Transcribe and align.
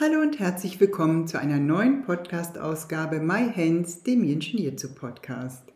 Hallo 0.00 0.20
und 0.20 0.38
herzlich 0.38 0.78
willkommen 0.78 1.26
zu 1.26 1.40
einer 1.40 1.58
neuen 1.58 2.02
Podcast-Ausgabe 2.02 3.18
My 3.18 3.50
Hands, 3.52 4.04
dem 4.04 4.22
Yin-Chin 4.22 4.62
Jutsu 4.62 4.94
Podcast. 4.94 5.72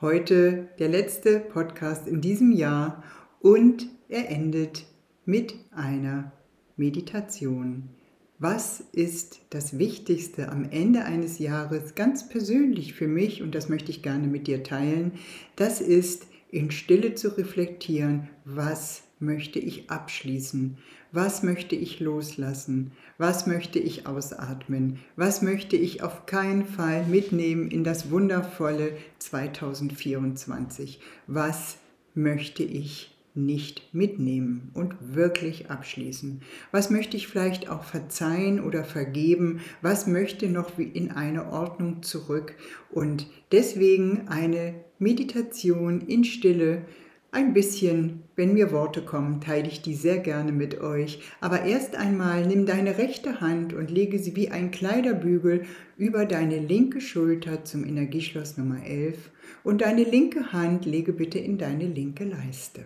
Heute 0.00 0.70
der 0.78 0.88
letzte 0.88 1.40
Podcast 1.40 2.08
in 2.08 2.22
diesem 2.22 2.50
Jahr 2.50 3.04
und 3.40 3.88
er 4.08 4.30
endet 4.30 4.86
mit 5.26 5.54
einer 5.70 6.32
Meditation. 6.78 7.90
Was 8.38 8.80
ist 8.92 9.42
das 9.50 9.78
Wichtigste 9.78 10.48
am 10.48 10.64
Ende 10.70 11.04
eines 11.04 11.38
Jahres 11.38 11.94
ganz 11.94 12.30
persönlich 12.30 12.94
für 12.94 13.06
mich 13.06 13.42
und 13.42 13.54
das 13.54 13.68
möchte 13.68 13.90
ich 13.90 14.02
gerne 14.02 14.28
mit 14.28 14.46
dir 14.46 14.62
teilen? 14.62 15.12
Das 15.56 15.82
ist 15.82 16.26
in 16.48 16.70
Stille 16.70 17.14
zu 17.14 17.36
reflektieren, 17.36 18.30
was 18.46 19.02
möchte 19.18 19.58
ich 19.58 19.90
abschließen? 19.90 20.78
Was 21.12 21.42
möchte 21.42 21.76
ich 21.76 22.00
loslassen? 22.00 22.92
Was 23.18 23.46
möchte 23.46 23.78
ich 23.78 24.06
ausatmen? 24.06 24.98
Was 25.16 25.40
möchte 25.40 25.76
ich 25.76 26.02
auf 26.02 26.26
keinen 26.26 26.66
Fall 26.66 27.06
mitnehmen 27.06 27.70
in 27.70 27.84
das 27.84 28.10
wundervolle 28.10 28.92
2024? 29.18 31.00
Was 31.26 31.78
möchte 32.14 32.62
ich 32.62 33.16
nicht 33.36 33.94
mitnehmen 33.94 34.70
und 34.74 34.94
wirklich 35.00 35.70
abschließen? 35.70 36.40
Was 36.72 36.90
möchte 36.90 37.16
ich 37.16 37.28
vielleicht 37.28 37.68
auch 37.68 37.84
verzeihen 37.84 38.60
oder 38.60 38.82
vergeben? 38.82 39.60
Was 39.82 40.06
möchte 40.06 40.48
noch 40.48 40.78
in 40.78 41.10
eine 41.12 41.52
Ordnung 41.52 42.02
zurück? 42.02 42.54
Und 42.90 43.26
deswegen 43.52 44.28
eine 44.28 44.74
Meditation 44.98 46.00
in 46.00 46.24
Stille, 46.24 46.82
ein 47.32 47.52
bisschen, 47.52 48.22
wenn 48.34 48.54
mir 48.54 48.72
Worte 48.72 49.02
kommen, 49.02 49.40
teile 49.40 49.68
ich 49.68 49.82
die 49.82 49.94
sehr 49.94 50.18
gerne 50.18 50.52
mit 50.52 50.80
euch. 50.80 51.20
Aber 51.40 51.64
erst 51.64 51.96
einmal 51.96 52.46
nimm 52.46 52.66
deine 52.66 52.98
rechte 52.98 53.40
Hand 53.40 53.72
und 53.72 53.90
lege 53.90 54.18
sie 54.18 54.36
wie 54.36 54.50
ein 54.50 54.70
Kleiderbügel 54.70 55.64
über 55.98 56.24
deine 56.24 56.58
linke 56.58 57.00
Schulter 57.00 57.64
zum 57.64 57.84
Energieschloss 57.84 58.56
Nummer 58.56 58.84
11 58.84 59.30
und 59.64 59.82
deine 59.82 60.04
linke 60.04 60.52
Hand 60.52 60.86
lege 60.86 61.12
bitte 61.12 61.38
in 61.38 61.58
deine 61.58 61.86
linke 61.86 62.24
Leiste. 62.24 62.84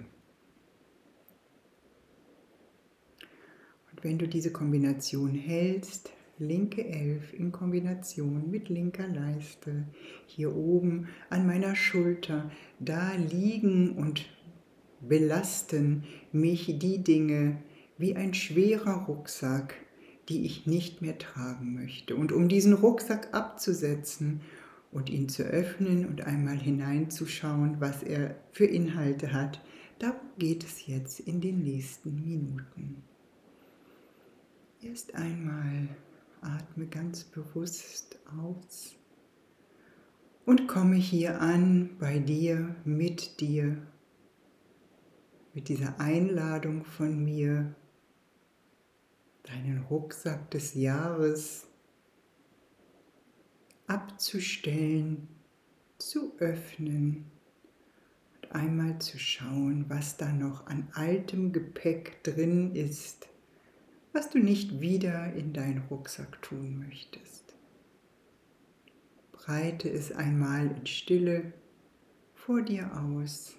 Und 3.92 4.02
wenn 4.02 4.18
du 4.18 4.26
diese 4.26 4.52
Kombination 4.52 5.34
hältst, 5.34 6.10
linke 6.40 6.84
11 6.84 7.34
in 7.34 7.52
Kombination 7.52 8.50
mit 8.50 8.68
linker 8.68 9.06
Leiste, 9.06 9.84
hier 10.26 10.56
oben 10.56 11.08
an 11.28 11.46
meiner 11.46 11.76
Schulter, 11.76 12.50
da 12.78 13.12
liegen 13.14 13.92
und 13.92 14.26
belasten 15.00 16.04
mich 16.32 16.78
die 16.78 17.04
Dinge 17.04 17.58
wie 17.98 18.16
ein 18.16 18.34
schwerer 18.34 19.04
Rucksack, 19.06 19.74
die 20.28 20.44
ich 20.46 20.66
nicht 20.66 21.02
mehr 21.02 21.18
tragen 21.18 21.74
möchte. 21.74 22.16
Und 22.16 22.32
um 22.32 22.48
diesen 22.48 22.72
Rucksack 22.72 23.28
abzusetzen 23.32 24.40
und 24.90 25.10
ihn 25.10 25.28
zu 25.28 25.42
öffnen 25.42 26.06
und 26.06 26.22
einmal 26.22 26.56
hineinzuschauen, 26.56 27.80
was 27.80 28.02
er 28.02 28.36
für 28.50 28.64
Inhalte 28.64 29.32
hat, 29.32 29.60
darum 29.98 30.20
geht 30.38 30.64
es 30.64 30.86
jetzt 30.86 31.20
in 31.20 31.40
den 31.40 31.62
nächsten 31.62 32.14
Minuten. 32.14 33.02
Erst 34.82 35.14
einmal 35.14 35.88
atme 36.40 36.86
ganz 36.86 37.24
bewusst 37.24 38.18
aus 38.42 38.96
und 40.46 40.66
komme 40.68 40.96
hier 40.96 41.40
an 41.40 41.96
bei 41.98 42.18
dir, 42.18 42.76
mit 42.84 43.40
dir 43.40 43.76
mit 45.52 45.68
dieser 45.68 45.98
Einladung 45.98 46.84
von 46.84 47.24
mir, 47.24 47.74
deinen 49.42 49.84
Rucksack 49.90 50.50
des 50.50 50.74
Jahres 50.74 51.66
abzustellen, 53.86 55.28
zu 55.98 56.32
öffnen 56.38 57.30
und 58.36 58.52
einmal 58.52 58.98
zu 59.00 59.18
schauen, 59.18 59.86
was 59.88 60.16
da 60.16 60.32
noch 60.32 60.66
an 60.66 60.88
altem 60.94 61.52
Gepäck 61.52 62.22
drin 62.22 62.74
ist, 62.74 63.28
was 64.12 64.30
du 64.30 64.38
nicht 64.38 64.80
wieder 64.80 65.32
in 65.34 65.52
deinen 65.52 65.82
Rucksack 65.90 66.42
tun 66.42 66.78
möchtest. 66.86 67.54
Breite 69.32 69.88
es 69.90 70.12
einmal 70.12 70.70
in 70.70 70.86
Stille 70.86 71.52
vor 72.34 72.62
dir 72.62 72.90
aus 72.96 73.56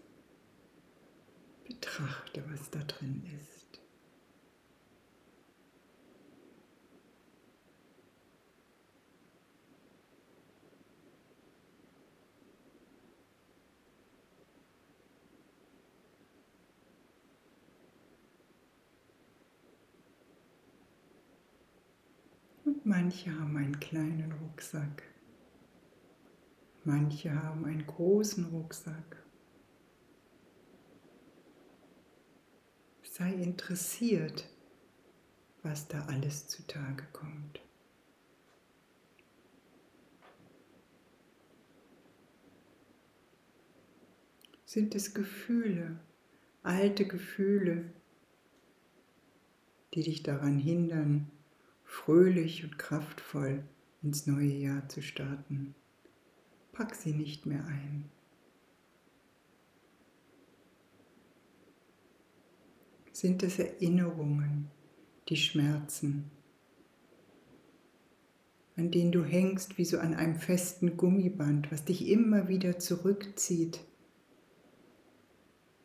Betrachte, 1.65 2.43
was 2.51 2.69
da 2.69 2.79
drin 2.79 3.23
ist. 3.37 3.61
Und 22.63 22.70
manche 22.83 23.31
haben 23.39 23.57
einen 23.57 23.79
kleinen 23.79 24.31
Rucksack. 24.31 25.03
Manche 26.83 27.33
haben 27.33 27.65
einen 27.65 27.85
großen 27.85 28.45
Rucksack. 28.45 29.21
sei 33.21 33.33
interessiert, 33.33 34.47
was 35.63 35.87
da 35.87 36.05
alles 36.05 36.47
zutage 36.47 37.03
kommt. 37.11 37.61
Sind 44.65 44.95
es 44.95 45.13
Gefühle, 45.13 45.99
alte 46.63 47.05
Gefühle, 47.05 47.93
die 49.93 50.03
dich 50.03 50.23
daran 50.23 50.57
hindern, 50.57 51.29
fröhlich 51.91 52.63
und 52.63 52.79
kraftvoll 52.79 53.65
ins 54.01 54.25
neue 54.25 54.53
Jahr 54.53 54.87
zu 54.87 55.01
starten? 55.01 55.75
Pack 56.71 56.95
sie 56.95 57.11
nicht 57.11 57.45
mehr 57.45 57.65
ein. 57.65 58.09
sind 63.11 63.43
es 63.43 63.59
Erinnerungen, 63.59 64.71
die 65.29 65.35
schmerzen, 65.35 66.31
an 68.75 68.89
denen 68.89 69.11
du 69.11 69.23
hängst 69.23 69.77
wie 69.77 69.85
so 69.85 69.99
an 69.99 70.15
einem 70.15 70.37
festen 70.37 70.97
Gummiband, 70.97 71.71
was 71.71 71.85
dich 71.85 72.07
immer 72.07 72.47
wieder 72.47 72.79
zurückzieht, 72.79 73.81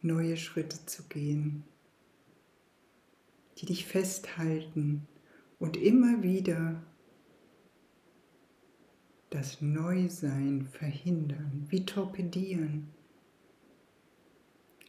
neue 0.00 0.38
Schritte 0.38 0.86
zu 0.86 1.02
gehen, 1.08 1.64
die 3.58 3.66
dich 3.66 3.84
festhalten 3.84 5.06
und 5.58 5.76
immer 5.76 6.22
wieder 6.22 6.82
das 9.30 9.60
Neusein 9.60 10.66
verhindern, 10.66 11.66
wie 11.68 11.84
torpedieren. 11.84 12.88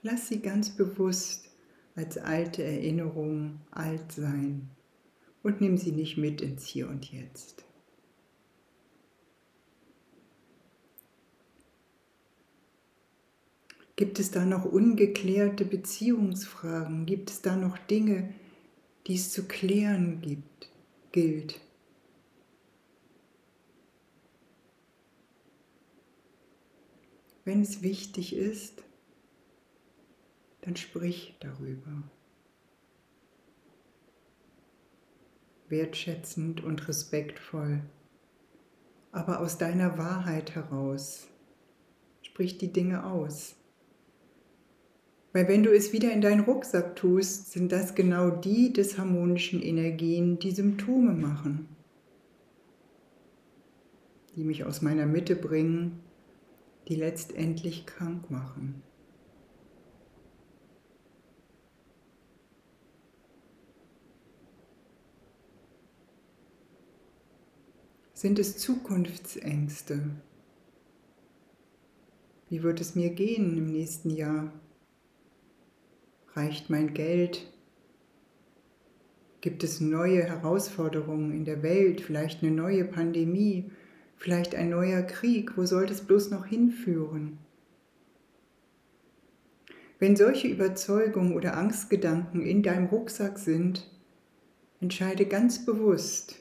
Lass 0.01 0.27
sie 0.27 0.39
ganz 0.39 0.69
bewusst 0.69 1.49
als 1.95 2.17
alte 2.17 2.63
Erinnerung 2.63 3.61
alt 3.71 4.11
sein 4.11 4.69
und 5.43 5.61
nimm 5.61 5.77
sie 5.77 5.91
nicht 5.91 6.17
mit 6.17 6.41
ins 6.41 6.65
Hier 6.65 6.87
und 6.87 7.11
Jetzt. 7.11 7.65
Gibt 13.95 14.19
es 14.19 14.29
da 14.29 14.45
noch 14.45 14.63
ungeklärte 14.63 15.65
Beziehungsfragen? 15.65 17.07
Gibt 17.07 17.31
es 17.31 17.41
da 17.41 17.55
noch 17.55 17.79
Dinge, 17.79 18.31
die 19.07 19.15
es 19.15 19.31
zu 19.31 19.47
klären 19.47 20.21
gibt, 20.21 20.66
gilt? 21.17 21.59
Wenn 27.43 27.61
es 27.61 27.81
wichtig 27.81 28.35
ist, 28.35 28.83
dann 30.61 30.75
sprich 30.75 31.35
darüber. 31.39 32.03
Wertschätzend 35.69 36.63
und 36.63 36.87
respektvoll 36.87 37.81
aber 39.17 39.39
aus 39.39 39.57
deiner 39.57 39.97
Wahrheit 39.97 40.53
heraus. 40.53 41.27
Sprich 42.21 42.59
die 42.59 42.71
Dinge 42.71 43.03
aus. 43.03 43.55
Weil 45.37 45.47
wenn 45.49 45.61
du 45.61 45.71
es 45.71 45.93
wieder 45.93 46.11
in 46.11 46.21
deinen 46.21 46.39
Rucksack 46.39 46.95
tust, 46.95 47.51
sind 47.51 47.71
das 47.71 47.93
genau 47.93 48.31
die 48.31 48.73
disharmonischen 48.73 49.61
Energien, 49.61 50.39
die 50.39 50.49
Symptome 50.49 51.13
machen, 51.13 51.69
die 54.35 54.43
mich 54.43 54.63
aus 54.63 54.81
meiner 54.81 55.05
Mitte 55.05 55.35
bringen, 55.35 55.99
die 56.87 56.95
letztendlich 56.95 57.85
krank 57.85 58.31
machen. 58.31 58.81
Sind 68.15 68.39
es 68.39 68.57
Zukunftsängste? 68.57 70.01
Wie 72.49 72.63
wird 72.63 72.81
es 72.81 72.95
mir 72.95 73.11
gehen 73.11 73.55
im 73.55 73.71
nächsten 73.71 74.09
Jahr? 74.09 74.51
Reicht 76.37 76.69
mein 76.69 76.93
Geld? 76.93 77.51
Gibt 79.41 79.63
es 79.63 79.81
neue 79.81 80.21
Herausforderungen 80.21 81.31
in 81.31 81.45
der 81.45 81.63
Welt, 81.63 81.99
vielleicht 81.99 82.43
eine 82.43 82.51
neue 82.51 82.85
Pandemie, 82.85 83.71
vielleicht 84.17 84.53
ein 84.53 84.69
neuer 84.69 85.01
Krieg? 85.01 85.57
Wo 85.57 85.65
soll 85.65 85.85
es 85.85 86.01
bloß 86.01 86.29
noch 86.29 86.45
hinführen? 86.45 87.39
Wenn 89.97 90.15
solche 90.15 90.47
Überzeugungen 90.47 91.33
oder 91.33 91.57
Angstgedanken 91.57 92.45
in 92.45 92.61
deinem 92.61 92.85
Rucksack 92.85 93.39
sind, 93.39 93.89
entscheide 94.79 95.25
ganz 95.25 95.65
bewusst, 95.65 96.35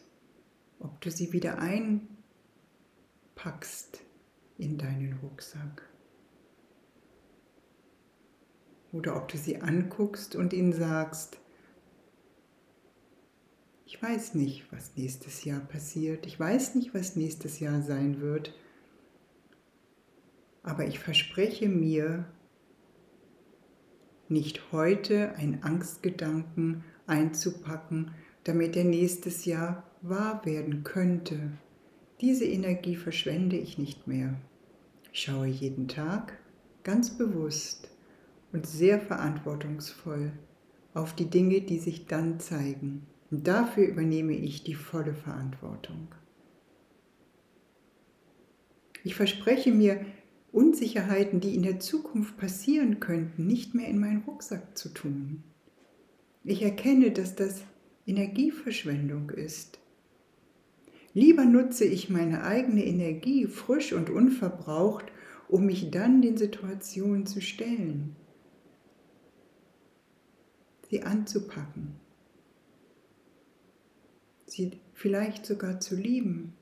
ob 0.79 1.01
du 1.01 1.11
sie 1.11 1.33
wieder 1.33 1.57
einpackst 3.35 4.03
in 4.59 4.77
deinen 4.77 5.15
Rucksack. 5.23 5.86
Oder 8.97 9.15
ob 9.15 9.29
du 9.29 9.37
sie 9.37 9.61
anguckst 9.61 10.37
und 10.37 10.55
ihnen 10.55 10.73
sagst, 10.73 11.39
ich 13.85 14.03
weiß 14.03 14.35
nicht, 14.35 14.73
was 14.73 14.97
nächstes 14.97 15.45
Jahr 15.45 15.61
passiert, 15.61 16.25
ich 16.25 16.41
weiß 16.41 16.75
nicht, 16.77 16.95
was 16.95 17.15
nächstes 17.15 17.61
Jahr 17.61 17.83
sein 17.83 18.23
wird, 18.23 18.55
aber 20.63 20.87
ich 20.87 20.99
verspreche 20.99 21.69
mir, 21.69 22.25
nicht 24.29 24.73
heute 24.73 25.37
einen 25.37 25.63
Angstgedanken 25.63 26.83
einzupacken, 27.07 28.13
damit 28.45 28.77
er 28.77 28.85
nächstes 28.85 29.45
Jahr 29.45 29.85
wahr 30.01 30.45
werden 30.47 30.85
könnte. 30.85 31.53
Diese 32.23 32.47
Energie 32.47 32.97
verschwende 32.97 33.57
ich 33.57 33.77
nicht 33.77 34.07
mehr. 34.07 34.41
Ich 35.13 35.21
schaue 35.21 35.47
jeden 35.47 35.87
Tag 35.87 36.39
ganz 36.83 37.17
bewusst 37.17 37.91
und 38.57 38.67
sehr 38.67 38.99
verantwortungsvoll 38.99 40.33
auf 40.95 41.15
die 41.15 41.29
Dinge, 41.29 41.61
die 41.61 41.79
sich 41.79 42.07
dann 42.07 42.41
zeigen. 42.41 43.07
Und 43.31 43.47
dafür 43.47 43.87
übernehme 43.87 44.33
ich 44.33 44.65
die 44.65 44.75
volle 44.75 45.13
Verantwortung. 45.13 46.09
Ich 49.05 49.15
verspreche 49.15 49.73
mir, 49.73 50.01
Unsicherheiten, 50.53 51.41
die 51.41 51.55
in 51.55 51.65
der 51.65 51.81
Zukunft 51.81 52.39
passieren 52.39 52.99
könnten, 52.99 53.47
nicht 53.47 53.75
mehr 53.75 53.89
in 53.89 53.99
meinen 53.99 54.23
Rucksack 54.23 54.79
zu 54.79 54.89
tun. 54.89 55.43
Ich 56.45 56.63
erkenne, 56.63 57.11
dass 57.11 57.35
das 57.35 57.63
Energieverschwendung 58.07 59.31
ist. 59.31 59.79
Lieber 61.13 61.45
nutze 61.45 61.85
ich 61.85 62.09
meine 62.09 62.45
eigene 62.45 62.87
Energie 62.87 63.47
frisch 63.47 63.93
und 63.93 64.09
unverbraucht, 64.09 65.05
um 65.49 65.67
mich 65.67 65.91
dann 65.91 66.23
den 66.23 66.39
Situationen 66.39 67.27
zu 67.27 67.43
stellen, 67.43 68.17
sie 70.89 71.03
anzupacken, 71.03 71.97
sie 74.47 74.81
vielleicht 74.95 75.47
sogar 75.47 75.81
zu 75.81 75.97
lieben. 75.97 76.55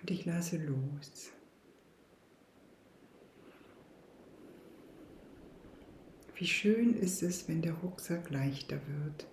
Und 0.00 0.10
ich 0.10 0.24
lasse 0.24 0.56
los. 0.56 1.30
Wie 6.34 6.46
schön 6.46 6.98
ist 6.98 7.22
es, 7.22 7.46
wenn 7.48 7.62
der 7.62 7.74
Rucksack 7.74 8.30
leichter 8.30 8.80
wird. 8.88 9.28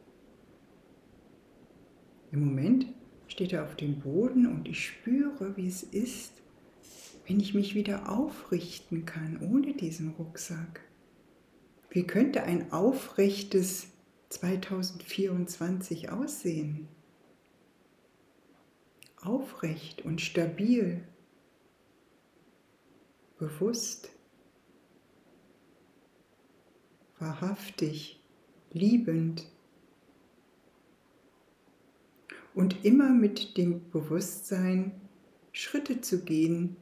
Im 2.31 2.45
Moment 2.45 2.85
steht 3.27 3.51
er 3.51 3.63
auf 3.63 3.75
dem 3.75 3.99
Boden 3.99 4.45
und 4.45 4.67
ich 4.67 4.85
spüre, 4.85 5.57
wie 5.57 5.67
es 5.67 5.81
ist, 5.81 6.33
wenn 7.29 7.39
ich 7.39 7.53
mich 7.53 7.75
wieder 7.75 8.09
aufrichten 8.09 9.05
kann 9.05 9.39
ohne 9.39 9.75
diesen 9.75 10.09
Rucksack. 10.13 10.81
Wie 11.91 12.07
könnte 12.07 12.41
ein 12.41 12.71
aufrechtes 12.73 13.91
2024 14.29 16.09
aussehen? 16.09 16.87
Aufrecht 19.21 20.03
und 20.03 20.21
stabil, 20.21 21.03
bewusst 23.37 24.09
wahrhaftig, 27.19 28.23
liebend 28.71 29.45
und 32.55 32.83
immer 32.83 33.09
mit 33.09 33.55
dem 33.55 33.87
Bewusstsein, 33.91 34.99
Schritte 35.51 36.01
zu 36.01 36.23
gehen 36.23 36.77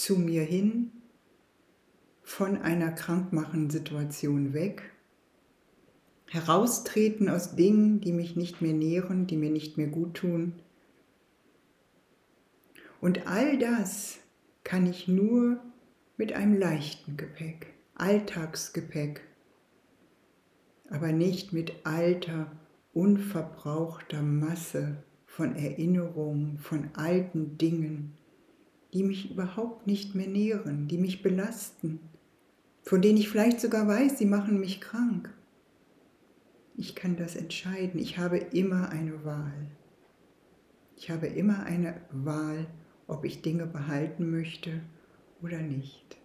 zu 0.00 0.16
mir 0.16 0.42
hin, 0.42 0.92
von 2.22 2.56
einer 2.56 2.90
krankmachenden 2.90 3.70
Situation 3.70 4.54
weg, 4.54 4.82
heraustreten 6.26 7.28
aus 7.28 7.54
Dingen, 7.54 8.00
die 8.00 8.12
mich 8.12 8.34
nicht 8.34 8.62
mehr 8.62 8.72
nähren, 8.72 9.26
die 9.26 9.36
mir 9.36 9.50
nicht 9.50 9.76
mehr 9.76 9.88
gut 9.88 10.14
tun. 10.14 10.54
Und 13.00 13.26
all 13.26 13.58
das 13.58 14.18
kann 14.64 14.86
ich 14.86 15.06
nur 15.06 15.60
mit 16.16 16.32
einem 16.32 16.56
leichten 16.58 17.16
Gepäck. 17.16 17.74
Alltagsgepäck, 17.94 19.20
aber 20.88 21.12
nicht 21.12 21.52
mit 21.52 21.84
alter, 21.84 22.50
unverbrauchter 22.94 24.22
Masse 24.22 25.02
von 25.26 25.56
Erinnerungen, 25.56 26.58
von 26.58 26.88
alten 26.94 27.58
Dingen, 27.58 28.16
die 28.92 29.02
mich 29.02 29.30
überhaupt 29.30 29.86
nicht 29.86 30.14
mehr 30.14 30.26
nähren, 30.26 30.88
die 30.88 30.98
mich 30.98 31.22
belasten, 31.22 32.00
von 32.82 33.02
denen 33.02 33.18
ich 33.18 33.28
vielleicht 33.28 33.60
sogar 33.60 33.86
weiß, 33.86 34.18
sie 34.18 34.26
machen 34.26 34.58
mich 34.58 34.80
krank. 34.80 35.32
Ich 36.76 36.94
kann 36.94 37.16
das 37.16 37.36
entscheiden. 37.36 38.00
Ich 38.00 38.18
habe 38.18 38.38
immer 38.38 38.88
eine 38.88 39.24
Wahl. 39.24 39.70
Ich 40.96 41.10
habe 41.10 41.26
immer 41.26 41.64
eine 41.64 42.00
Wahl, 42.10 42.66
ob 43.06 43.24
ich 43.24 43.42
Dinge 43.42 43.66
behalten 43.66 44.30
möchte 44.30 44.80
oder 45.42 45.60
nicht. 45.60 46.16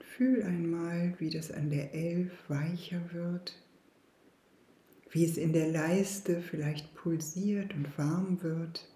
Fühl 0.00 0.42
einmal, 0.42 1.14
wie 1.18 1.30
das 1.30 1.52
an 1.52 1.70
der 1.70 1.94
Elf 1.94 2.32
weicher 2.48 3.00
wird, 3.12 3.54
wie 5.18 5.24
es 5.24 5.36
in 5.36 5.52
der 5.52 5.66
Leiste 5.66 6.40
vielleicht 6.40 6.94
pulsiert 6.94 7.74
und 7.74 7.98
warm 7.98 8.40
wird. 8.40 8.88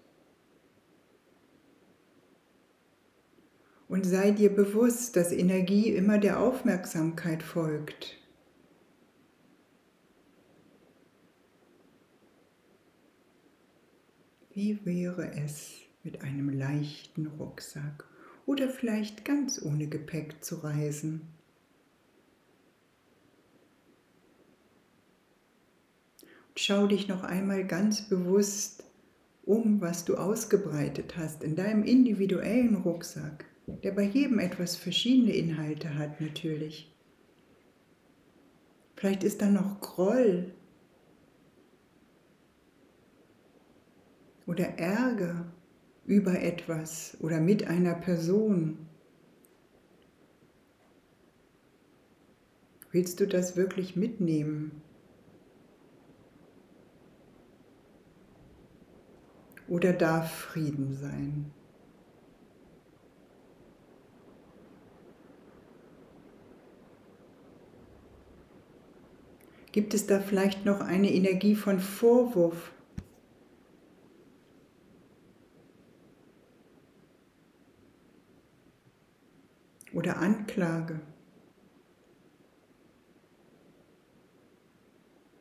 Und 3.89 4.05
sei 4.05 4.31
dir 4.31 4.55
bewusst, 4.55 5.17
dass 5.17 5.33
Energie 5.33 5.89
immer 5.89 6.19
der 6.19 6.39
Aufmerksamkeit 6.39 7.43
folgt. 7.43 8.17
Wie 14.53 14.79
wäre 14.85 15.29
es 15.33 15.73
mit 16.03 16.21
einem 16.21 16.47
leichten 16.47 17.27
Rucksack 17.27 18.07
oder 18.45 18.69
vielleicht 18.69 19.25
ganz 19.25 19.61
ohne 19.61 19.87
Gepäck 19.87 20.41
zu 20.41 20.55
reisen. 20.63 21.32
Schau 26.55 26.87
dich 26.87 27.07
noch 27.07 27.23
einmal 27.23 27.65
ganz 27.65 28.09
bewusst 28.09 28.83
um, 29.45 29.81
was 29.81 30.05
du 30.05 30.15
ausgebreitet 30.15 31.17
hast 31.17 31.43
in 31.43 31.55
deinem 31.55 31.83
individuellen 31.83 32.75
Rucksack, 32.75 33.45
der 33.67 33.91
bei 33.91 34.03
jedem 34.03 34.39
etwas 34.39 34.75
verschiedene 34.75 35.33
Inhalte 35.33 35.97
hat 35.97 36.21
natürlich. 36.21 36.93
Vielleicht 38.95 39.23
ist 39.23 39.41
da 39.41 39.49
noch 39.49 39.81
Groll 39.81 40.53
oder 44.45 44.77
Ärger 44.77 45.51
über 46.05 46.41
etwas 46.41 47.17
oder 47.19 47.39
mit 47.39 47.67
einer 47.67 47.95
Person. 47.95 48.77
Willst 52.91 53.19
du 53.19 53.27
das 53.27 53.55
wirklich 53.55 53.95
mitnehmen? 53.95 54.82
Oder 59.67 59.93
darf 59.93 60.31
Frieden 60.31 60.95
sein? 60.95 61.51
Gibt 69.71 69.95
es 69.95 70.05
da 70.05 70.19
vielleicht 70.19 70.65
noch 70.65 70.81
eine 70.81 71.11
Energie 71.11 71.55
von 71.55 71.79
Vorwurf? 71.79 72.71
Oder 79.93 80.17
Anklage? 80.17 81.01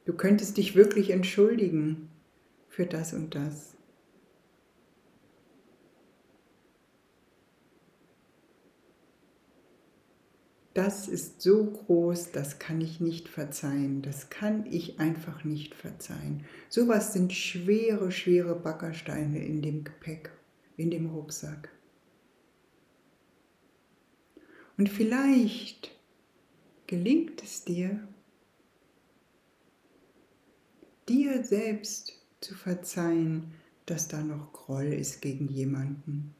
Du 0.07 0.15
könntest 0.15 0.57
dich 0.57 0.75
wirklich 0.75 1.11
entschuldigen 1.11 2.09
für 2.69 2.87
das 2.87 3.13
und 3.13 3.35
das. 3.35 3.77
Das 10.75 11.07
ist 11.07 11.43
so 11.43 11.67
groß, 11.67 12.33
das 12.33 12.59
kann 12.59 12.81
ich 12.81 13.01
nicht 13.01 13.29
verzeihen, 13.29 14.01
das 14.01 14.31
kann 14.31 14.65
ich 14.71 14.99
einfach 14.99 15.45
nicht 15.45 15.75
verzeihen. 15.75 16.45
Sowas 16.69 17.13
sind 17.13 17.33
schwere, 17.33 18.11
schwere 18.11 18.55
Backersteine 18.55 19.45
in 19.45 19.61
dem 19.61 19.85
Gepäck, 19.85 20.31
in 20.77 20.91
dem 20.91 21.07
Rucksack. 21.07 21.69
Und 24.79 24.89
vielleicht 24.89 25.91
gelingt 26.87 27.43
es 27.43 27.65
dir, 27.65 28.09
dir 31.09 31.45
selbst 31.45 32.15
zu 32.41 32.55
verzeihen, 32.55 33.53
dass 33.85 34.09
da 34.09 34.23
noch 34.23 34.53
Groll 34.53 34.87
ist 34.87 35.21
gegen 35.21 35.49
jemanden 35.49 36.35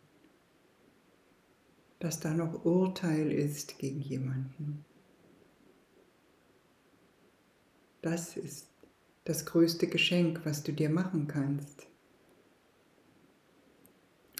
dass 2.03 2.19
da 2.19 2.35
noch 2.35 2.65
Urteil 2.65 3.31
ist 3.31 3.79
gegen 3.79 4.01
jemanden. 4.01 4.85
Das 8.01 8.37
ist 8.37 8.67
das 9.23 9.47
größte 9.47 9.87
Geschenk, 9.87 10.41
was 10.45 10.65
du 10.65 10.73
dir 10.73 10.91
machen 10.91 11.29
kannst. 11.29 11.87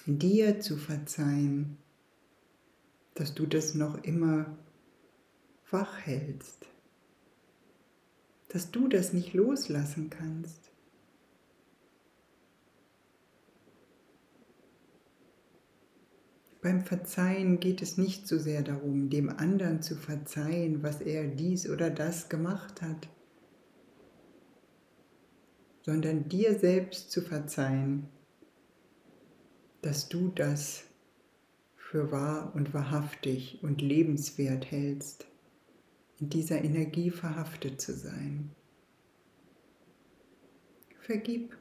Dir 0.07 0.59
zu 0.59 0.77
verzeihen, 0.77 1.79
dass 3.15 3.33
du 3.33 3.47
das 3.47 3.77
noch 3.77 4.03
immer 4.03 4.59
wach 5.71 6.01
hältst, 6.01 6.67
dass 8.49 8.73
du 8.73 8.89
das 8.89 9.13
nicht 9.13 9.35
loslassen 9.35 10.11
kannst. 10.11 10.72
Beim 16.63 16.81
Verzeihen 16.81 17.59
geht 17.59 17.83
es 17.83 17.99
nicht 17.99 18.29
so 18.29 18.39
sehr 18.39 18.63
darum, 18.63 19.11
dem 19.11 19.29
anderen 19.29 19.83
zu 19.83 19.97
verzeihen, 19.97 20.85
was 20.85 21.01
er 21.01 21.27
dies 21.27 21.69
oder 21.69 21.91
das 21.91 22.29
gemacht 22.29 22.81
hat, 22.81 23.09
sondern 25.83 26.29
dir 26.29 26.57
selbst 26.57 27.11
zu 27.11 27.21
verzeihen, 27.21 28.07
dass 29.81 30.09
du 30.09 30.29
das 30.29 30.85
für 31.75 32.13
wahr 32.13 32.53
und 32.55 32.73
wahrhaftig 32.73 33.59
und 33.63 33.83
lebenswert 33.83 34.71
hältst, 34.71 35.27
in 36.21 36.31
dieser 36.31 36.63
Energie 36.63 37.11
verhaftet 37.11 37.81
zu 37.81 37.93
sein. 37.93 38.53
Vergib. 41.01 41.57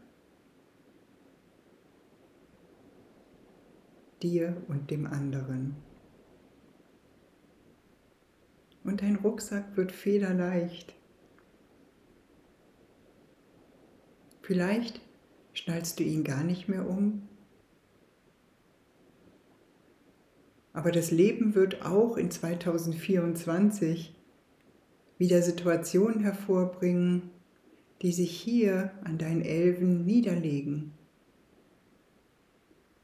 Dir 4.24 4.62
und 4.68 4.92
dem 4.92 5.06
anderen. 5.06 5.76
Und 8.84 9.02
dein 9.02 9.16
Rucksack 9.18 9.78
wird 9.78 9.92
federleicht. 9.92 10.96
Vielleicht 14.42 15.02
schnallst 15.54 16.00
du 16.00 16.04
ihn 16.04 16.24
gar 16.24 16.44
nicht 16.44 16.68
mehr 16.68 16.90
um. 16.90 17.28
Aber 20.74 20.92
das 20.92 21.12
Leben 21.12 21.54
wird 21.54 21.86
auch 21.86 22.18
in 22.18 22.32
2024 22.32 24.16
wieder 25.18 25.42
Situationen 25.42 26.22
hervorbringen, 26.22 27.30
die 28.02 28.12
sich 28.12 28.32
hier 28.32 28.92
an 29.04 29.18
deinen 29.18 29.42
Elven 29.42 30.06
niederlegen. 30.06 30.94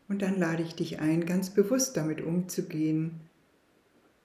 Und 0.08 0.22
dann 0.22 0.40
lade 0.40 0.64
ich 0.64 0.76
dich 0.76 1.00
ein, 1.00 1.26
ganz 1.26 1.50
bewusst 1.50 1.98
damit 1.98 2.22
umzugehen 2.22 3.20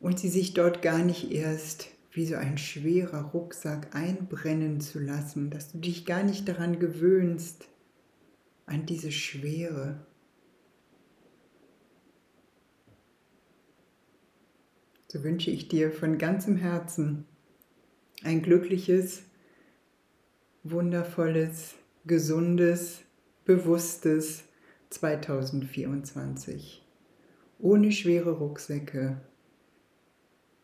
und 0.00 0.18
sie 0.18 0.28
sich 0.28 0.54
dort 0.54 0.82
gar 0.82 0.98
nicht 0.98 1.32
erst 1.32 1.88
wie 2.12 2.26
so 2.26 2.36
ein 2.36 2.58
schwerer 2.58 3.22
Rucksack 3.32 3.94
einbrennen 3.94 4.80
zu 4.80 4.98
lassen, 4.98 5.50
dass 5.50 5.72
du 5.72 5.78
dich 5.78 6.04
gar 6.04 6.22
nicht 6.22 6.46
daran 6.46 6.78
gewöhnst, 6.78 7.68
an 8.66 8.86
diese 8.86 9.12
Schwere. 9.12 10.06
So 15.08 15.22
wünsche 15.24 15.50
ich 15.50 15.68
dir 15.68 15.90
von 15.90 16.16
ganzem 16.16 16.56
Herzen 16.56 17.26
ein 18.22 18.42
glückliches, 18.42 19.22
wundervolles, 20.62 21.74
gesundes, 22.06 23.00
bewusstes, 23.44 24.44
2024. 24.92 26.84
Ohne 27.58 27.92
schwere 27.92 28.32
Rucksäcke, 28.32 29.20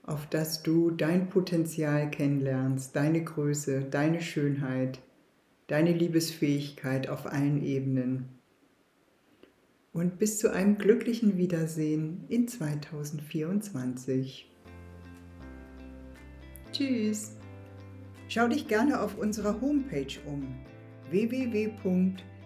auf 0.03 0.27
dass 0.27 0.63
du 0.63 0.91
dein 0.91 1.29
Potenzial 1.29 2.11
kennenlernst, 2.11 2.97
deine 2.97 3.23
Größe, 3.23 3.83
deine 3.83 4.21
Schönheit, 4.21 5.01
deine 5.67 5.93
Liebesfähigkeit 5.93 7.09
auf 7.09 7.27
allen 7.27 7.63
Ebenen. 7.63 8.29
Und 9.93 10.19
bis 10.19 10.39
zu 10.39 10.53
einem 10.53 10.79
glücklichen 10.79 11.37
Wiedersehen 11.37 12.25
in 12.29 12.49
2024. 12.49 14.51
Tschüss! 16.73 17.37
Schau 18.29 18.49
dich 18.49 18.69
gerne 18.69 19.01
auf 19.01 19.19
unserer 19.19 19.61
Homepage 19.61 20.19
um 20.27 20.55
www.www 21.11 22.38